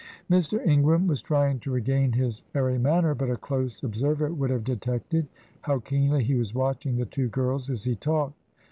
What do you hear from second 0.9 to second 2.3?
was trying to regain